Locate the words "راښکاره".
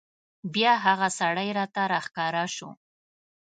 1.93-2.43